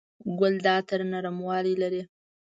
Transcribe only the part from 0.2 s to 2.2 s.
ګل د عطر نرموالی لري.